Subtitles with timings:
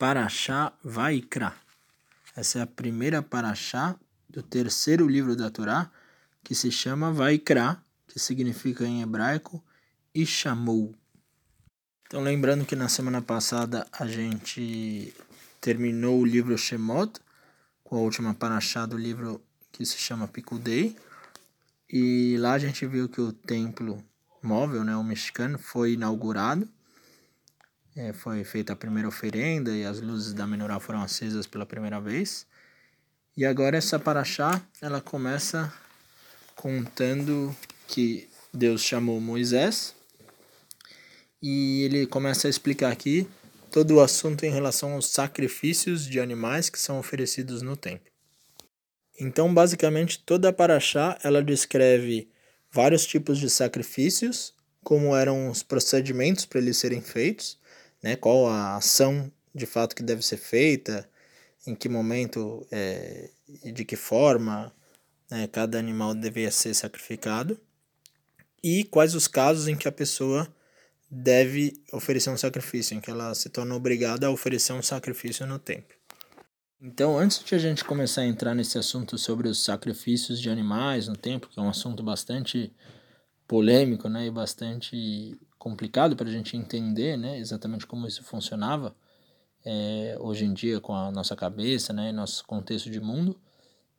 [0.00, 1.54] Parashá Vaikra.
[2.34, 3.94] Essa é a primeira Parashá
[4.30, 5.90] do terceiro livro da Torá,
[6.42, 7.76] que se chama Vaikra,
[8.08, 9.62] que significa em hebraico
[10.14, 10.94] Ishamou.
[12.06, 15.14] Então, lembrando que na semana passada a gente
[15.60, 17.20] terminou o livro Shemot,
[17.84, 19.38] com a última Parashá do livro
[19.70, 20.96] que se chama Pikudei,
[21.90, 24.02] e lá a gente viu que o templo
[24.42, 26.66] móvel, né, o mexicano, foi inaugurado
[27.96, 32.00] é, foi feita a primeira oferenda e as luzes da menorá foram acesas pela primeira
[32.00, 32.46] vez.
[33.36, 35.72] E agora essa paraxá, ela começa
[36.54, 37.54] contando
[37.86, 39.94] que Deus chamou Moisés
[41.42, 43.26] e ele começa a explicar aqui
[43.70, 48.10] todo o assunto em relação aos sacrifícios de animais que são oferecidos no templo.
[49.18, 52.28] Então, basicamente, toda a paraxá, ela descreve
[52.70, 57.59] vários tipos de sacrifícios, como eram os procedimentos para eles serem feitos,
[58.02, 58.16] né?
[58.16, 61.08] Qual a ação de fato que deve ser feita,
[61.66, 63.30] em que momento é,
[63.64, 64.72] e de que forma
[65.30, 67.60] né, cada animal deveria ser sacrificado
[68.62, 70.48] e quais os casos em que a pessoa
[71.10, 75.58] deve oferecer um sacrifício, em que ela se torna obrigada a oferecer um sacrifício no
[75.58, 75.96] templo.
[76.80, 81.08] Então, antes de a gente começar a entrar nesse assunto sobre os sacrifícios de animais
[81.08, 82.72] no templo, que é um assunto bastante
[83.46, 88.96] polêmico né, e bastante complicado para a gente entender né, exatamente como isso funcionava
[89.62, 93.38] é, hoje em dia com a nossa cabeça né, nosso contexto de mundo.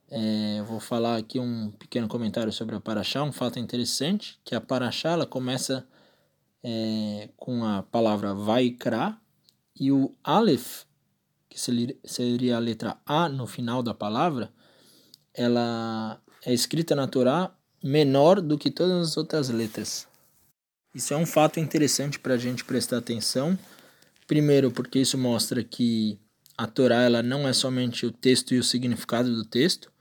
[0.09, 4.59] É, vou falar aqui um pequeno comentário sobre a Paraxá, um fato interessante, que a
[4.59, 5.87] Paraxá ela começa
[6.63, 9.15] é, com a palavra Vaikra
[9.79, 10.83] e o Aleph,
[11.47, 14.51] que seria a letra A no final da palavra,
[15.31, 20.10] ela é escrita na Torá menor do que todas as outras letras.
[20.93, 23.57] Isso é um fato interessante para a gente prestar atenção.
[24.27, 26.19] Primeiro, porque isso mostra que
[26.57, 29.91] a Torá ela não é somente o texto e o significado do texto,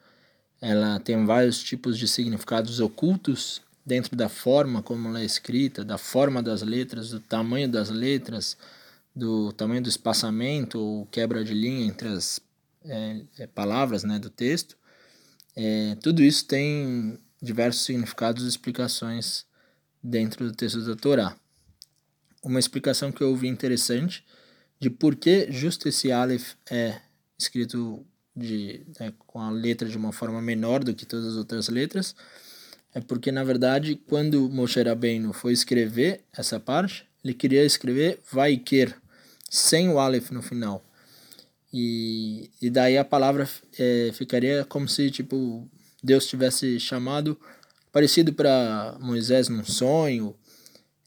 [0.61, 5.97] ela tem vários tipos de significados ocultos dentro da forma como ela é escrita, da
[5.97, 8.59] forma das letras, do tamanho das letras,
[9.15, 12.41] do tamanho do espaçamento ou quebra de linha entre as
[12.85, 14.77] é, é palavras né, do texto.
[15.57, 19.47] É, tudo isso tem diversos significados e explicações
[20.03, 21.37] dentro do texto da Torá.
[22.43, 24.25] Uma explicação que eu ouvi interessante
[24.79, 27.01] de por que justo esse Aleph é
[27.39, 31.69] escrito de, né, com a letra de uma forma menor do que todas as outras
[31.69, 32.15] letras,
[32.95, 38.97] é porque, na verdade, quando Moshe Rabbeinu foi escrever essa parte, ele queria escrever Vaiker,
[39.49, 40.85] sem o Aleph no final.
[41.73, 45.69] E, e daí a palavra é, ficaria como se, tipo,
[46.03, 47.39] Deus tivesse chamado
[47.93, 50.35] parecido para Moisés num sonho.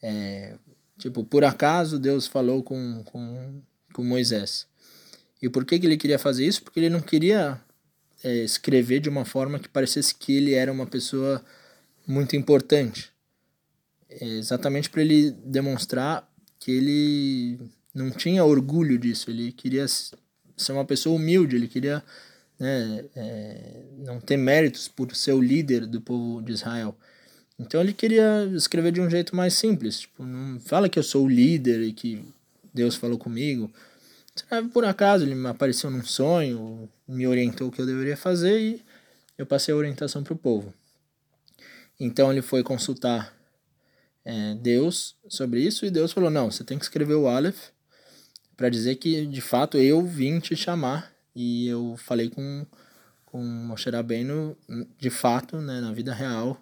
[0.02, 0.56] É,
[0.98, 3.62] tipo, por acaso Deus falou com, com,
[3.94, 4.68] com Moisés.
[5.42, 6.64] E por que, que ele queria fazer isso?
[6.64, 7.60] Porque ele não queria
[8.24, 11.44] é, escrever de uma forma que parecesse que ele era uma pessoa
[12.08, 13.12] muito importante.
[14.10, 16.30] É exatamente para ele demonstrar
[16.60, 17.60] que ele
[17.94, 22.04] não tinha orgulho disso, ele queria ser uma pessoa humilde, ele queria
[22.60, 26.96] né, é, não ter méritos por ser o líder do povo de Israel.
[27.60, 31.26] Então ele queria escrever de um jeito mais simples, tipo, não fala que eu sou
[31.26, 32.26] o líder e que
[32.74, 33.72] Deus falou comigo.
[34.74, 38.82] Por acaso ele me apareceu num sonho, me orientou o que eu deveria fazer e
[39.38, 40.74] eu passei a orientação para o povo.
[42.00, 43.34] Então ele foi consultar
[44.26, 47.70] é, Deus sobre isso e Deus falou: Não, você tem que escrever o Aleph
[48.58, 52.66] para dizer que de fato eu vim te chamar e eu falei com,
[53.26, 54.58] com Moshe Rabbeinu
[54.98, 56.62] de fato, né, na vida real,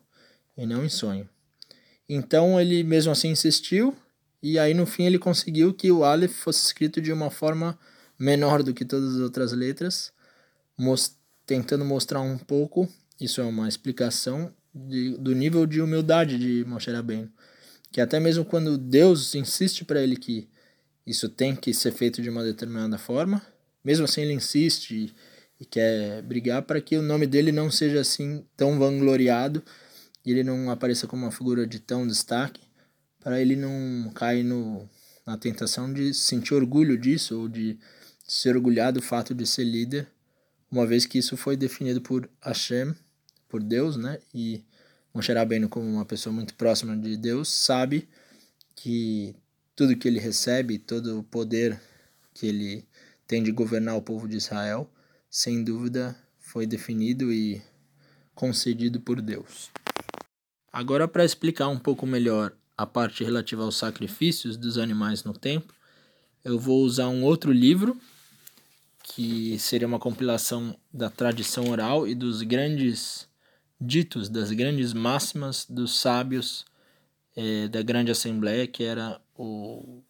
[0.58, 1.30] e não em sonho.
[2.08, 3.96] Então ele mesmo assim insistiu,
[4.42, 7.78] e aí no fim ele conseguiu que o Aleph fosse escrito de uma forma
[8.18, 10.12] menor do que todas as outras letras,
[10.78, 11.16] most
[11.46, 12.88] tentando mostrar um pouco,
[13.20, 17.30] isso é uma explicação de, do nível de humildade de Moshe Rabbeinu,
[17.92, 20.48] que até mesmo quando Deus insiste para ele que
[21.06, 23.42] isso tem que ser feito de uma determinada forma,
[23.84, 25.14] mesmo assim ele insiste e,
[25.60, 29.64] e quer brigar para que o nome dele não seja assim tão vangloriado
[30.26, 32.62] e ele não apareça como uma figura de tão destaque,
[33.20, 34.88] para ele não cair no,
[35.26, 37.78] na tentação de sentir orgulho disso ou de
[38.28, 40.08] se orgulhar do fato de ser líder,
[40.72, 42.96] uma vez que isso foi definido por Hashem,
[43.50, 44.20] por Deus, né?
[44.34, 44.64] E
[45.14, 48.08] Moshe Rabbeinu, como uma pessoa muito próxima de Deus, sabe
[48.76, 49.36] que
[49.76, 51.80] tudo que ele recebe, todo o poder
[52.34, 52.86] que ele
[53.32, 54.92] tem de governar o povo de Israel,
[55.30, 57.62] sem dúvida foi definido e
[58.36, 59.72] concedido por Deus.
[60.70, 65.74] Agora, para explicar um pouco melhor a parte relativa aos sacrifícios dos animais no templo,
[66.44, 67.98] eu vou usar um outro livro
[69.02, 73.30] que seria uma compilação da tradição oral e dos grandes
[73.80, 76.66] ditos, das grandes máximas dos sábios
[77.34, 80.04] é, da grande assembleia, que era o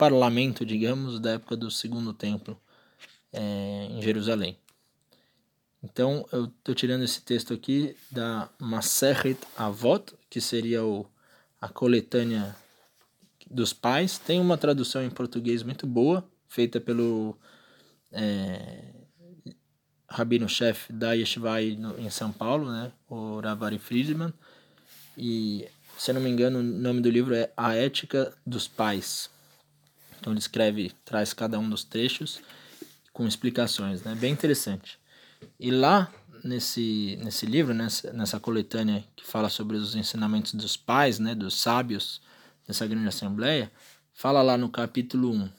[0.00, 2.58] parlamento, digamos, da época do segundo templo
[3.30, 4.56] é, em Jerusalém.
[5.82, 11.06] Então, eu estou tirando esse texto aqui da Maseret Avot, que seria o,
[11.60, 12.56] a coletânea
[13.50, 14.16] dos pais.
[14.16, 17.36] Tem uma tradução em português muito boa, feita pelo
[18.10, 18.94] é,
[20.08, 24.32] rabino-chefe da Yeshivai em São Paulo, né, o Ravari Friedman.
[25.14, 25.68] E,
[25.98, 29.28] se eu não me engano, o nome do livro é A Ética dos Pais.
[30.20, 32.40] Então ele escreve, traz cada um dos trechos
[33.12, 34.14] com explicações, né?
[34.14, 34.98] Bem interessante.
[35.58, 36.12] E lá
[36.44, 41.54] nesse nesse livro, nessa, nessa coletânea que fala sobre os ensinamentos dos pais, né, dos
[41.54, 42.20] sábios
[42.66, 43.72] dessa grande assembleia,
[44.12, 45.50] fala lá no capítulo 1,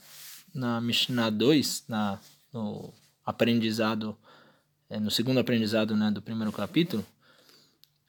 [0.53, 2.19] na Mishnah 2, na
[2.53, 2.93] no
[3.25, 4.17] aprendizado
[4.91, 7.05] é, no segundo aprendizado, né, do primeiro capítulo,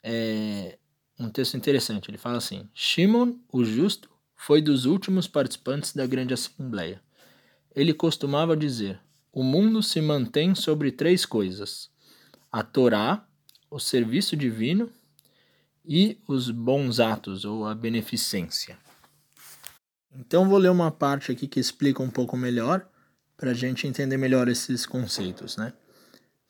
[0.03, 0.77] é
[1.17, 2.11] um texto interessante.
[2.11, 4.11] Ele fala assim: Shimon, o justo,
[4.45, 7.01] foi dos últimos participantes da grande assembleia.
[7.77, 8.99] Ele costumava dizer:
[9.33, 11.89] O mundo se mantém sobre três coisas:
[12.51, 13.25] a Torá,
[13.71, 14.91] o serviço divino
[15.85, 18.77] e os bons atos ou a beneficência.
[20.13, 22.85] Então vou ler uma parte aqui que explica um pouco melhor
[23.37, 25.73] para a gente entender melhor esses conceitos, né?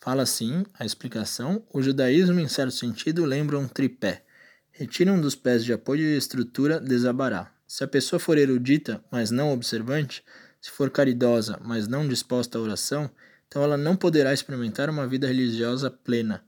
[0.01, 4.25] Fala assim a explicação: o judaísmo, em certo sentido, lembra um tripé.
[4.71, 7.53] Retira um dos pés de apoio e a estrutura desabará.
[7.75, 10.23] Se a pessoa for erudita, mas não observante,
[10.61, 13.11] se for caridosa, mas não disposta à oração,
[13.49, 16.45] então ela não poderá experimentar uma vida religiosa plena.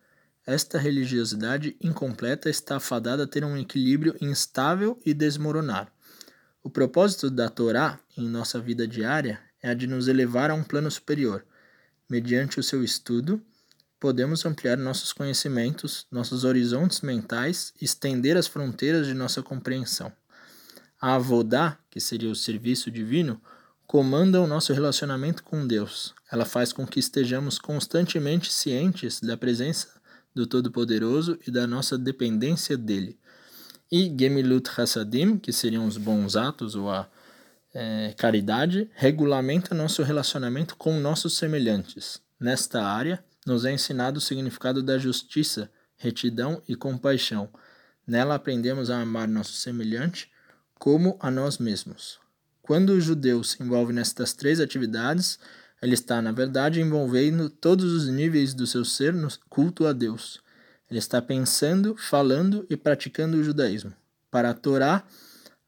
[0.47, 5.91] Esta religiosidade incompleta está afadada a ter um equilíbrio instável e desmoronar.
[6.63, 10.63] O propósito da Torá em nossa vida diária é a de nos elevar a um
[10.63, 11.43] plano superior.
[12.07, 13.43] Mediante o seu estudo,
[13.99, 20.13] podemos ampliar nossos conhecimentos, nossos horizontes mentais estender as fronteiras de nossa compreensão.
[21.01, 23.41] A Avodá, que seria o serviço divino,
[23.87, 26.15] comanda o nosso relacionamento com Deus.
[26.31, 29.89] Ela faz com que estejamos constantemente cientes da presença
[30.35, 33.19] do Todo-Poderoso e da nossa dependência dele.
[33.93, 37.09] E Gemilut Hasadim, que seriam os bons atos ou a
[37.73, 42.21] é, caridade, regulamenta nosso relacionamento com nossos semelhantes.
[42.41, 47.49] Nesta área, nos é ensinado o significado da justiça, retidão e compaixão.
[48.07, 50.34] Nela aprendemos a amar nosso semelhante
[50.79, 52.19] como a nós mesmos.
[52.63, 55.39] Quando o judeu se envolve nestas três atividades,
[55.83, 60.41] ele está, na verdade, envolvendo todos os níveis do seu ser no culto a Deus.
[60.91, 63.93] Ele está pensando, falando e praticando o judaísmo.
[64.31, 65.05] Para a Torá,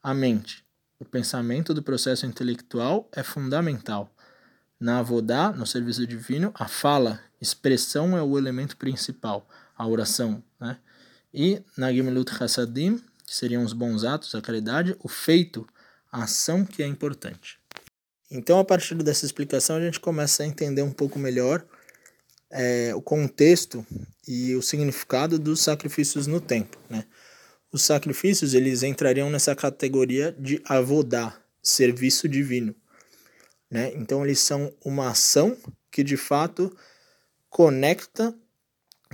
[0.03, 0.64] a mente,
[0.99, 4.11] o pensamento do processo intelectual é fundamental.
[4.81, 10.43] Na Avodá, no serviço divino, a fala, expressão é o elemento principal, a oração.
[10.59, 10.79] Né?
[11.32, 15.67] E na Gemilut Hasadim, que seriam os bons atos, a caridade, o feito,
[16.11, 17.58] a ação que é importante.
[18.31, 21.64] Então, a partir dessa explicação, a gente começa a entender um pouco melhor
[22.50, 23.87] é, o contexto
[24.26, 26.81] e o significado dos sacrifícios no templo.
[26.88, 27.05] Né?
[27.70, 32.75] Os sacrifícios eles entrariam nessa categoria de avodá, serviço divino.
[33.70, 33.93] Né?
[33.94, 35.56] Então, eles são uma ação
[35.90, 36.75] que de fato
[37.49, 38.35] conecta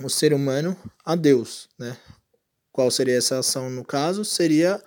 [0.02, 1.68] o ser humano a Deus.
[1.78, 1.96] Né?
[2.72, 4.24] Qual seria essa ação no caso?
[4.24, 4.82] Seria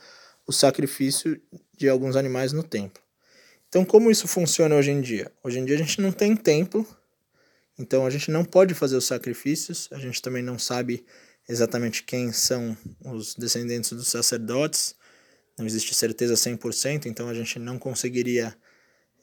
[0.48, 1.39] o sacrifício
[1.77, 3.01] de alguns animais no templo.
[3.68, 5.32] Então, como isso funciona hoje em dia?
[5.44, 6.88] Hoje em dia a gente não tem templo,
[7.77, 11.06] então a gente não pode fazer os sacrifícios, a gente também não sabe
[11.48, 14.96] exatamente quem são os descendentes dos sacerdotes,
[15.58, 18.56] não existe certeza 100%, então a gente não conseguiria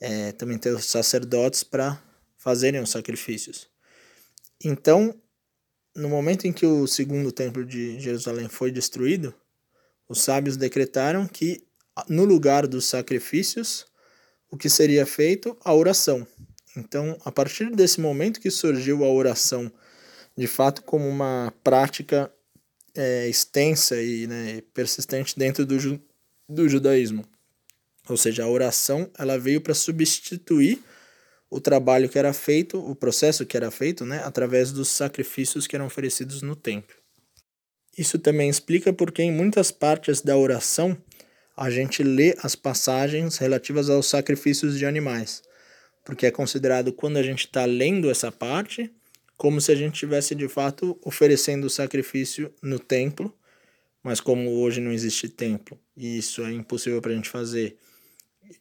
[0.00, 2.02] é, também ter os sacerdotes para
[2.36, 3.68] fazerem os sacrifícios.
[4.62, 5.14] Então,
[5.94, 9.34] no momento em que o segundo templo de Jerusalém foi destruído,
[10.08, 11.62] os sábios decretaram que
[12.08, 13.86] no lugar dos sacrifícios,
[14.50, 15.56] o que seria feito?
[15.64, 16.26] A oração.
[16.76, 19.70] Então, a partir desse momento que surgiu a oração,
[20.36, 22.32] de fato, como uma prática
[22.94, 26.00] é, extensa e né, persistente dentro do, ju
[26.48, 27.24] do judaísmo.
[28.08, 30.82] Ou seja, a oração ela veio para substituir
[31.52, 35.76] o trabalho que era feito, o processo que era feito, né, através dos sacrifícios que
[35.76, 36.96] eram oferecidos no templo.
[37.96, 40.96] Isso também explica porque em muitas partes da oração
[41.54, 45.42] a gente lê as passagens relativas aos sacrifícios de animais,
[46.02, 48.90] porque é considerado quando a gente está lendo essa parte
[49.36, 53.30] como se a gente estivesse de fato oferecendo o sacrifício no templo,
[54.02, 57.76] mas como hoje não existe templo e isso é impossível para a gente fazer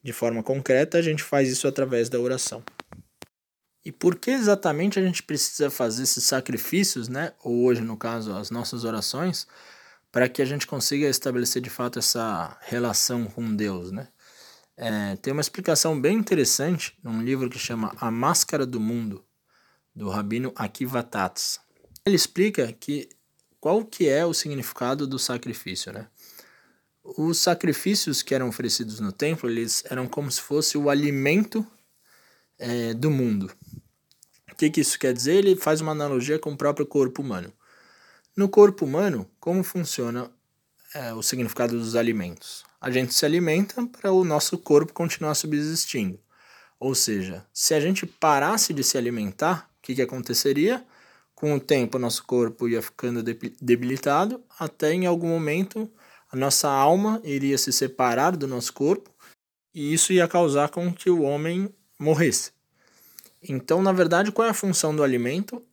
[0.04, 2.62] de forma concreta, a gente faz isso através da oração.
[3.84, 7.34] E por que exatamente a gente precisa fazer esses sacrifícios, né?
[7.44, 9.48] Ou hoje, no caso, as nossas orações,
[10.12, 14.08] para que a gente consiga estabelecer de fato essa relação com Deus, né?
[14.78, 19.24] É, tem uma explicação bem interessante num livro que chama A Máscara do Mundo,
[19.96, 21.60] do Rabino Akiva Tatz.
[22.06, 23.10] Ele explica que
[23.60, 26.08] qual que é o significado do sacrifício, né?
[27.04, 31.66] Os sacrifícios que eram oferecidos no templo, eles eram como se fosse o alimento
[32.58, 33.52] é, do mundo.
[34.62, 35.38] Que, que isso quer dizer?
[35.38, 37.52] Ele faz uma analogia com o próprio corpo humano.
[38.38, 40.30] No corpo humano, como funciona
[40.94, 42.64] é, o significado dos alimentos?
[42.80, 46.20] A gente se alimenta para o nosso corpo continuar subsistindo.
[46.80, 50.86] Ou seja, se a gente parasse de se alimentar, o que, que aconteceria?
[51.34, 53.24] Com o tempo, nosso corpo ia ficando
[53.60, 55.92] debilitado, até em algum momento
[56.32, 59.10] a nossa alma iria se separar do nosso corpo
[59.74, 62.52] e isso ia causar com que o homem morresse.
[63.42, 65.64] Então, na verdade, qual é a função do alimento?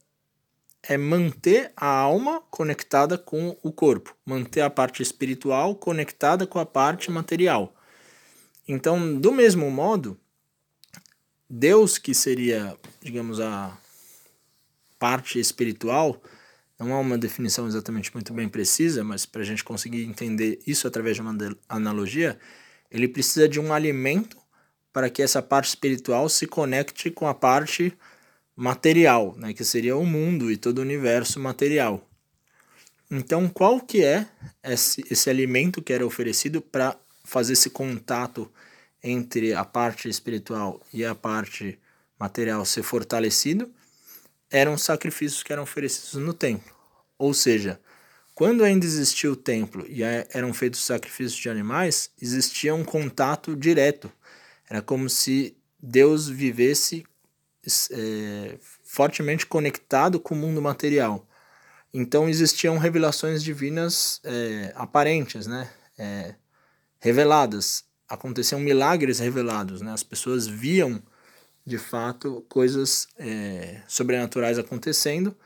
[0.83, 6.65] É manter a alma conectada com o corpo, manter a parte espiritual conectada com a
[6.65, 7.75] parte material.
[8.67, 10.19] Então, do mesmo modo,
[11.49, 13.77] Deus, que seria, digamos, a
[14.99, 16.23] parte espiritual,
[16.79, 20.87] não há uma definição exatamente muito bem precisa, mas para a gente conseguir entender isso
[20.87, 21.37] através de uma
[21.69, 22.39] analogia,
[22.91, 24.38] ele precisa de um alimento
[24.99, 27.97] para que essa parte espiritual se conecte com a parte
[28.57, 32.05] material, né, que seria o mundo e todo o universo material.
[33.09, 34.27] Então, qual que é
[34.61, 38.51] esse, esse alimento que era oferecido para fazer esse contato
[39.01, 41.79] entre a parte espiritual e a parte
[42.19, 43.73] material ser fortalecido?
[44.51, 46.75] eram sacrifícios que eram oferecidos no templo.
[47.19, 47.81] Ou seja,
[48.35, 54.11] quando ainda existia o templo e eram feitos sacrifícios de animais, existia um contato direto.
[54.69, 57.05] Era como se Deus vivesse
[57.91, 61.27] é, fortemente conectado com o mundo material.
[61.93, 65.71] Então existiam revelações divinas é, aparentes, né?
[65.97, 66.35] É,
[66.99, 67.85] reveladas.
[68.09, 69.93] Aconteciam milagres revelados, né?
[69.93, 71.03] As pessoas viam
[71.69, 75.37] de fato, coisas é, sobrenaturais acontecendo,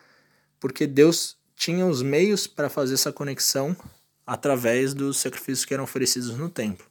[0.60, 3.76] porque Deus tinha os meios para fazer essa conexão
[4.24, 6.86] através dos sacrifícios que eram oferecidos no templo.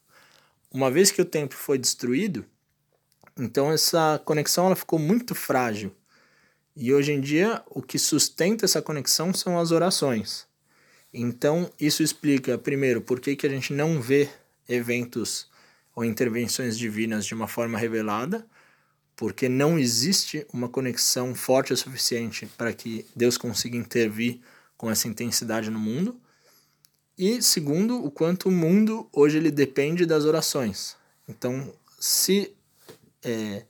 [0.72, 2.46] Uma vez que o templo foi destruído,
[3.38, 5.92] então essa conexão ela ficou muito frágil.
[6.76, 10.48] E hoje em dia, o que sustenta essa conexão são as orações.
[11.14, 14.30] Então, isso explica, primeiro, por que, que a gente não vê
[14.70, 15.50] eventos
[15.94, 18.48] ou intervenções divinas de uma forma revelada,
[19.16, 24.40] porque não existe uma conexão forte o suficiente para que Deus consiga intervir
[24.78, 26.20] com essa intensidade no mundo.
[27.24, 30.98] E segundo, o quanto o mundo hoje ele depende das orações.
[31.28, 32.52] Então, se
[33.24, 33.64] é,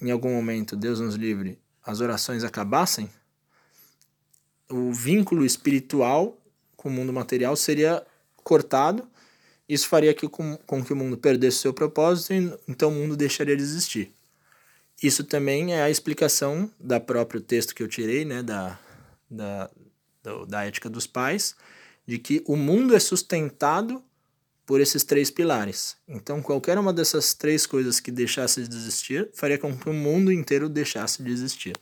[0.00, 3.08] em algum momento Deus nos livre, as orações acabassem,
[4.68, 6.36] o vínculo espiritual
[6.76, 8.04] com o mundo material seria
[8.42, 9.08] cortado.
[9.68, 13.16] Isso faria que, com, com que o mundo perdesse seu propósito, e, então o mundo
[13.16, 14.12] deixaria de existir.
[15.00, 18.76] Isso também é a explicação da próprio texto que eu tirei, né, da,
[19.30, 19.70] da,
[20.48, 21.54] da ética dos pais,
[22.10, 24.02] de que o mundo é sustentado
[24.66, 25.96] por esses três pilares.
[26.08, 30.32] Então, qualquer uma dessas três coisas que deixasse de existir faria com que o mundo
[30.32, 31.76] inteiro deixasse de existir.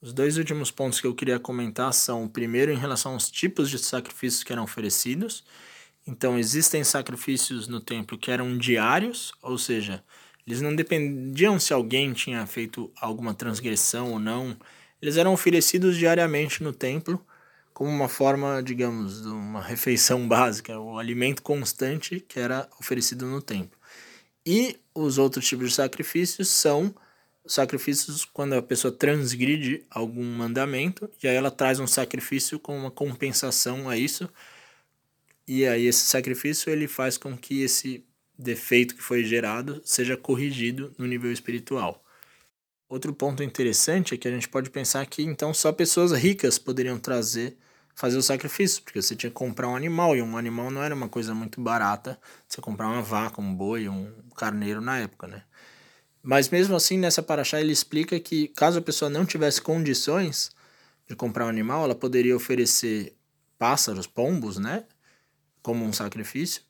[0.00, 3.68] Os dois últimos pontos que eu queria comentar são, o primeiro, em relação aos tipos
[3.68, 5.42] de sacrifícios que eram oferecidos.
[6.06, 10.04] Então, existem sacrifícios no templo que eram diários, ou seja,
[10.46, 14.56] eles não dependiam se alguém tinha feito alguma transgressão ou não.
[15.02, 17.20] Eles eram oferecidos diariamente no templo
[17.76, 23.42] como uma forma, digamos, de uma refeição básica, o alimento constante que era oferecido no
[23.42, 23.78] templo.
[24.46, 26.94] E os outros tipos de sacrifícios são
[27.44, 32.90] sacrifícios quando a pessoa transgride algum mandamento e aí ela traz um sacrifício com uma
[32.90, 34.26] compensação a isso.
[35.46, 38.02] E aí esse sacrifício ele faz com que esse
[38.38, 42.02] defeito que foi gerado seja corrigido no nível espiritual.
[42.88, 46.98] Outro ponto interessante é que a gente pode pensar que então só pessoas ricas poderiam
[46.98, 47.54] trazer,
[47.96, 50.94] fazer o sacrifício, porque você tinha que comprar um animal e um animal não era
[50.94, 55.42] uma coisa muito barata, você comprar uma vaca, um boi, um carneiro na época, né?
[56.22, 60.50] Mas mesmo assim, nessa paraxá ele explica que caso a pessoa não tivesse condições
[61.08, 63.16] de comprar um animal, ela poderia oferecer
[63.58, 64.84] pássaros, pombos, né?
[65.62, 66.62] Como um sacrifício.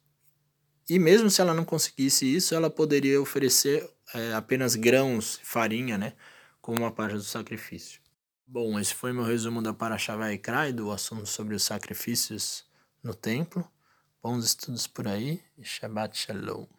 [0.88, 6.12] E mesmo se ela não conseguisse isso, ela poderia oferecer é, apenas grãos, farinha, né?
[6.60, 8.05] Como uma parte do sacrifício.
[8.48, 12.64] Bom, esse foi meu resumo da Parashat Vaikra e do assunto sobre os sacrifícios
[13.02, 13.68] no templo.
[14.22, 16.75] Bons estudos por aí e Shabbat Shalom.